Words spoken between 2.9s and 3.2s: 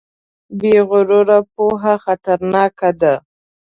ده.